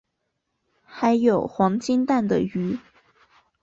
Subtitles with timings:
[0.83, 2.79] 还有黄金蛋的鱼